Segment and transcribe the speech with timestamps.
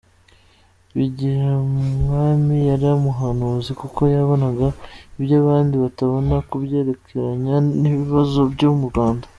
[0.95, 4.67] Bigirumwami yari umuhanuzi, kuko yabonaga
[5.19, 9.25] iby’abandi batabona kubyerekeranye n’ibibazo byo mu Rwanda.